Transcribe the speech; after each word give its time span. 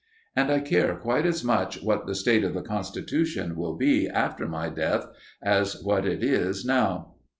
And 0.35 0.49
I 0.49 0.61
care 0.61 0.95
quite 0.95 1.27
as 1.27 1.43
much 1.43 1.83
what 1.83 2.07
the 2.07 2.15
state 2.15 2.43
of 2.43 2.55
the 2.55 2.63
constitution 2.63 3.55
will 3.55 3.75
be 3.75 4.09
after 4.09 4.47
my 4.47 4.67
death 4.67 5.05
as 5.43 5.79
what 5.83 6.07
it 6.07 6.23
is 6.23 6.65
now. 6.65 7.13